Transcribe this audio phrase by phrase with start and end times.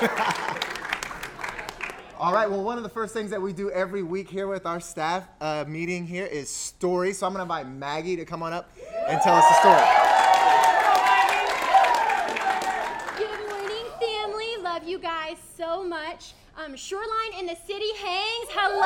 [2.18, 4.64] All right, well, one of the first things that we do every week here with
[4.64, 7.18] our staff uh, meeting here is stories.
[7.18, 8.72] So I'm going to invite Maggie to come on up
[9.08, 9.82] and tell us a story.
[13.18, 14.56] Good morning, family.
[14.62, 16.32] Love you guys so much.
[16.56, 18.48] Um, Shoreline in the city hangs.
[18.52, 18.80] Hello.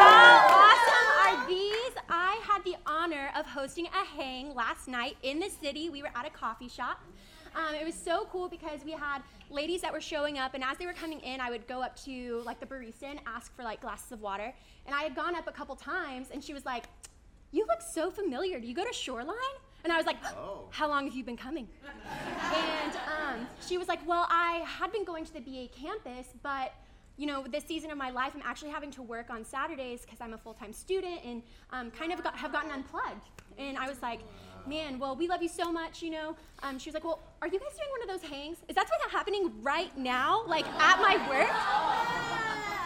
[0.00, 1.94] How awesome are these?
[2.08, 5.90] I had the honor of hosting a hang last night in the city.
[5.90, 7.00] We were at a coffee shop.
[7.54, 10.78] Um, it was so cool because we had ladies that were showing up, and as
[10.78, 13.62] they were coming in, I would go up to like the barista and ask for
[13.62, 14.52] like glasses of water.
[14.86, 16.84] And I had gone up a couple times, and she was like,
[17.50, 18.60] "You look so familiar.
[18.60, 19.36] Do you go to Shoreline?"
[19.82, 20.22] And I was like,
[20.70, 21.68] "How long have you been coming?"
[22.04, 26.72] and um, she was like, "Well, I had been going to the BA campus, but."
[27.20, 30.22] You know, this season of my life, I'm actually having to work on Saturdays because
[30.22, 33.28] I'm a full-time student and um, kind of got, have gotten unplugged.
[33.58, 34.20] And I was like,
[34.66, 36.34] man, well, we love you so much, you know.
[36.62, 38.56] Um, she was like, well, are you guys doing one of those hangs?
[38.68, 41.50] Is that what's happening right now, like at my work?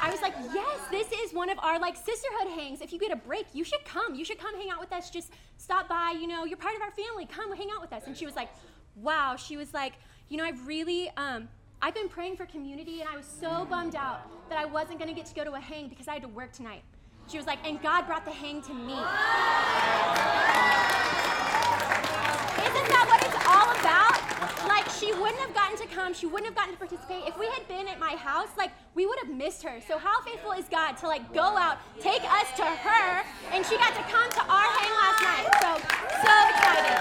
[0.03, 2.81] I was like, yes, this is one of our like sisterhood hangs.
[2.81, 4.17] If you get a break, you should come.
[4.17, 5.11] You should come hang out with us.
[5.11, 6.13] Just stop by.
[6.21, 7.27] You know, you're part of our family.
[7.27, 8.03] Come hang out with us.
[8.09, 8.49] And she was like,
[8.97, 9.37] wow.
[9.37, 9.93] She was like,
[10.29, 11.49] you know, I've really, um,
[11.85, 15.11] I've been praying for community, and I was so bummed out that I wasn't going
[15.11, 16.81] to get to go to a hang because I had to work tonight.
[17.29, 18.95] She was like, and God brought the hang to me.
[22.65, 24.17] Isn't that what it's all about?
[24.67, 27.29] Like, she wouldn't have gotten to come, she wouldn't have gotten to participate.
[27.29, 29.79] If we had been at my house, like, we would have missed her.
[29.87, 33.77] So, how faithful is God to, like, go out, take us to her, and she
[33.77, 35.53] got to come to our hang last night.
[35.61, 35.77] So,
[36.25, 36.97] so excited.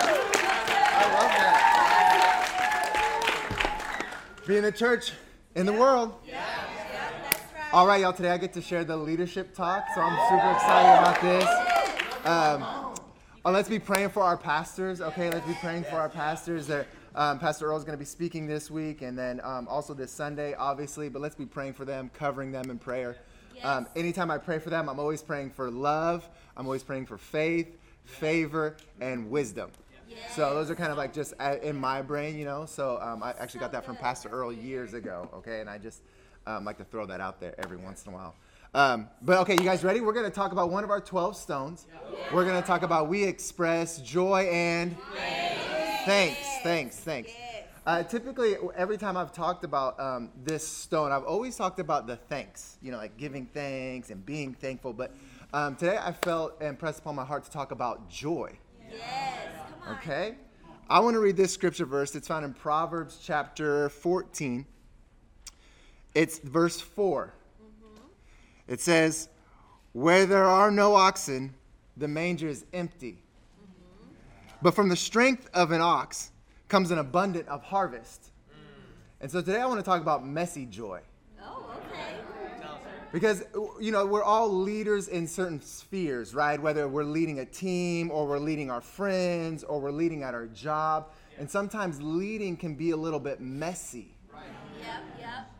[0.92, 2.53] I love that.
[4.46, 5.14] Being the church
[5.56, 6.14] in the world.
[7.72, 8.12] All right, y'all.
[8.12, 12.26] Today I get to share the leadership talk, so I'm super excited about this.
[12.26, 12.94] Um,
[13.46, 15.00] oh, let's be praying for our pastors.
[15.00, 16.68] Okay, let's be praying for our pastors.
[16.68, 19.94] That um, Pastor Earl is going to be speaking this week, and then um, also
[19.94, 21.08] this Sunday, obviously.
[21.08, 23.16] But let's be praying for them, covering them in prayer.
[23.64, 26.28] Um, anytime I pray for them, I'm always praying for love.
[26.58, 29.72] I'm always praying for faith, favor, and wisdom.
[30.32, 32.66] So those are kind of like just uh, in my brain, you know.
[32.66, 35.30] So um, I actually got that from Pastor Earl years ago.
[35.34, 36.02] Okay, and I just
[36.48, 38.36] um, like to throw that out there every once in a while.
[38.76, 40.02] Um, but okay, you guys ready?
[40.02, 41.86] We're going to talk about one of our 12 stones.
[42.34, 44.96] We're going to talk about we express joy and
[46.06, 47.32] thanks, thanks, thanks.
[47.86, 52.16] Uh, typically, every time I've talked about um, this stone, I've always talked about the
[52.16, 54.94] thanks, you know, like giving thanks and being thankful.
[54.94, 55.14] But
[55.54, 58.58] um, today I felt impressed upon my heart to talk about joy.
[59.92, 60.36] Okay?
[60.90, 62.16] I want to read this scripture verse.
[62.16, 64.66] It's found in Proverbs chapter 14.
[66.16, 67.34] It's verse 4.
[67.62, 68.02] Mm-hmm.
[68.68, 69.30] It says,
[69.94, 71.54] Where there are no oxen,
[71.98, 73.18] the manger is empty.
[73.18, 74.10] Mm-hmm.
[74.62, 76.32] But from the strength of an ox
[76.70, 78.32] comes an abundant of harvest.
[78.50, 78.56] Mm.
[79.22, 81.02] And so today I want to talk about messy joy.
[83.14, 83.20] Okay.
[83.20, 83.44] Because,
[83.80, 86.60] you know, we're all leaders in certain spheres, right?
[86.60, 90.48] Whether we're leading a team or we're leading our friends or we're leading at our
[90.48, 91.12] job.
[91.38, 94.16] And sometimes leading can be a little bit messy.
[94.34, 94.44] right.
[94.82, 95.52] Yep, yep.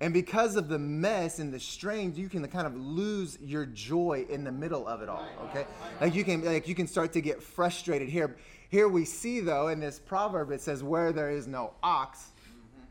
[0.00, 4.26] And because of the mess and the strain, you can kind of lose your joy
[4.28, 5.26] in the middle of it all.
[5.44, 5.66] Okay,
[6.02, 8.10] like you can like you can start to get frustrated.
[8.10, 8.36] Here,
[8.68, 12.82] here we see though in this proverb it says, "Where there is no ox, mm-hmm.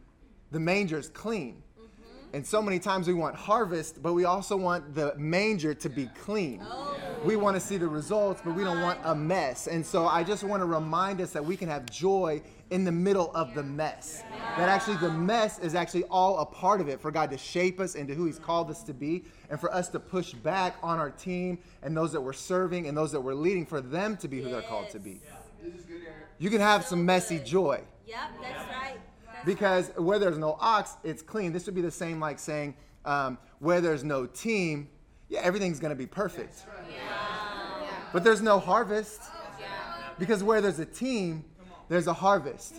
[0.49, 1.61] the manger is clean."
[2.35, 6.07] And so many times we want harvest, but we also want the manger to be
[6.19, 6.61] clean.
[6.69, 6.97] Oh.
[7.23, 9.67] We want to see the results, but we don't want a mess.
[9.67, 12.41] And so I just want to remind us that we can have joy
[12.71, 14.21] in the middle of the mess.
[14.57, 17.79] That actually the mess is actually all a part of it for God to shape
[17.79, 20.99] us into who He's called us to be and for us to push back on
[20.99, 24.27] our team and those that we're serving and those that we're leading for them to
[24.27, 25.21] be who they're called to be.
[26.37, 28.97] You can have some messy joy Yep, that's right.
[29.45, 31.53] That's because where there's no ox, it's clean.
[31.53, 32.75] This would be the same like saying
[33.05, 34.89] um, where there's no team,
[35.29, 36.65] yeah, everything's going to be perfect.
[38.13, 39.21] But there's no harvest
[40.19, 41.43] because where there's a team,
[41.89, 42.75] there's a harvest.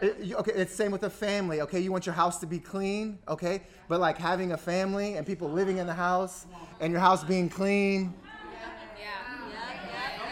[0.00, 1.60] It- you- okay, it's same with a family.
[1.60, 3.18] Okay, you want your house to be clean.
[3.28, 6.46] Okay, but like having a family and people living in the house
[6.80, 8.14] and your house being clean.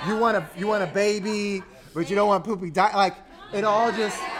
[0.08, 1.62] You want a you want a baby,
[1.94, 2.70] but you don't want poopy.
[2.70, 3.14] Di- like
[3.52, 4.35] it all just That's right.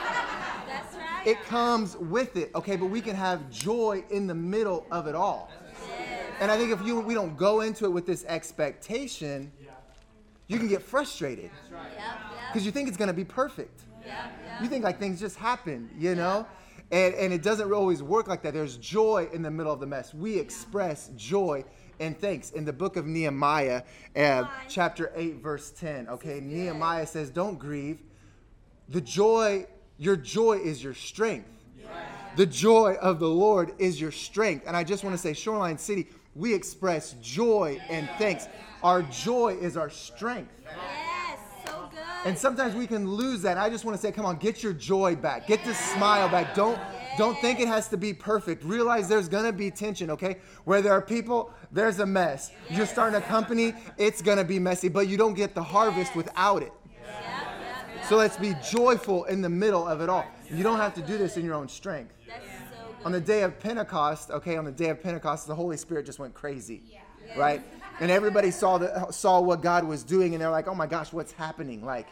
[1.27, 5.15] It comes with it okay but we can have joy in the middle of it
[5.15, 5.51] all.
[6.41, 9.53] And i think if you we don't go into it with this expectation
[10.49, 11.51] you can get frustrated.
[12.49, 13.83] Because you think it's going to be perfect.
[14.05, 14.15] Yep,
[14.47, 14.63] yep.
[14.63, 16.47] you think like things just happen you know?
[16.93, 18.55] And, and it doesn't always work like that.
[18.55, 20.15] There's joy in the middle of the mess.
[20.15, 21.65] We express joy
[21.99, 22.51] and thanks.
[22.51, 23.83] In the book of nehemiah
[24.15, 26.39] uh, chapter 8 verse 10 okay?
[26.41, 28.03] Nehemiah says don't grieve.
[28.89, 29.67] The joy
[29.99, 31.49] your joy is your strength
[32.37, 34.67] The joy of the Lord is your strength.
[34.67, 38.47] And I just want to say, Shoreline City, we express joy and thanks.
[38.83, 40.53] Our joy is our strength.
[40.63, 42.01] Yes, so good.
[42.27, 43.57] And sometimes we can lose that.
[43.57, 45.47] I just want to say, come on, get your joy back.
[45.47, 46.55] Get the smile back.
[46.55, 46.79] Don't
[47.17, 48.63] don't think it has to be perfect.
[48.63, 50.37] Realize there's gonna be tension, okay?
[50.65, 52.53] Where there are people, there's a mess.
[52.69, 56.63] You're starting a company, it's gonna be messy, but you don't get the harvest without
[56.63, 56.73] it.
[58.09, 60.25] So let's be joyful in the middle of it all.
[60.49, 62.15] You don't have to do this in your own strength.
[62.29, 63.05] That's so good.
[63.05, 66.21] On the day of Pentecost, okay, on the day of Pentecost, the Holy Spirit just
[66.21, 66.83] went crazy.
[67.37, 67.63] Right?
[67.99, 71.13] And everybody saw the, saw what God was doing and they're like, "Oh my gosh,
[71.13, 72.07] what's happening?" Like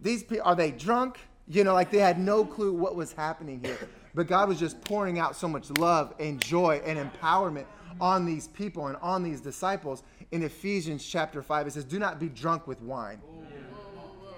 [0.00, 1.20] these people are they drunk?
[1.46, 3.78] You know, like they had no clue what was happening here.
[4.14, 7.66] But God was just pouring out so much love and joy and empowerment
[8.00, 10.02] on these people and on these disciples.
[10.32, 13.20] In Ephesians chapter 5, it says, Do not be drunk with wine,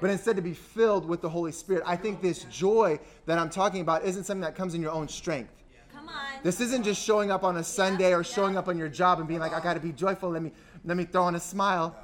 [0.01, 1.83] but instead to be filled with the Holy Spirit.
[1.87, 5.09] I think this joy that I'm talking about isn't something that comes in your own
[5.09, 5.53] strength.
[5.93, 6.15] Come on.
[6.43, 9.29] This isn't just showing up on a Sunday or showing up on your job and
[9.29, 10.31] being like, I gotta be joyful.
[10.31, 10.53] Let me
[10.85, 11.97] let me throw on a smile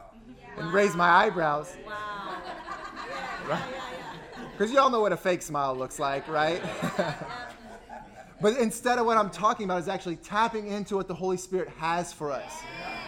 [0.56, 1.76] and raise my eyebrows.
[1.86, 2.10] Wow.
[4.52, 6.62] Because you all know what a fake smile looks like, right?
[8.40, 11.68] but instead of what I'm talking about is actually tapping into what the Holy Spirit
[11.78, 12.52] has for us.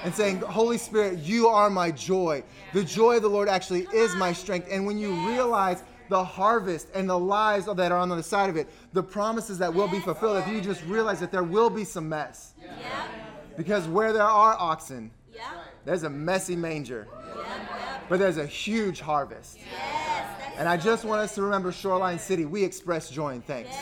[0.04, 2.42] And saying, Holy Spirit, you are my joy.
[2.72, 4.68] The joy of the Lord actually is my strength.
[4.70, 8.50] And when you realize the harvest and the lives that are on the other side
[8.50, 11.70] of it, the promises that will be fulfilled, if you just realize that there will
[11.70, 12.54] be some mess.
[13.56, 15.10] Because where there are oxen,
[15.84, 17.06] there's a messy manger,
[18.08, 19.58] but there's a huge harvest.
[19.58, 20.40] Yes.
[20.58, 23.74] And I just want us to remember Shoreline City, we express joy and thanks.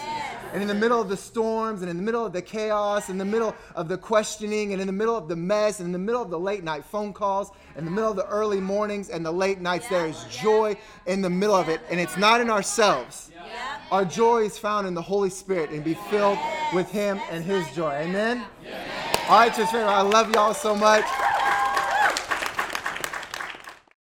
[0.53, 3.19] And in the middle of the storms, and in the middle of the chaos, in
[3.19, 5.99] the middle of the questioning, and in the middle of the mess, and in the
[5.99, 9.25] middle of the late night phone calls, in the middle of the early mornings and
[9.25, 10.77] the late nights, there is joy
[11.07, 11.81] in the middle of it.
[11.91, 13.31] And it's not in ourselves.
[13.93, 16.39] Our joy is found in the Holy Spirit and be filled
[16.75, 17.93] with Him and His joy.
[17.93, 18.45] Amen?
[19.29, 21.05] All right, church family, I love y'all so much.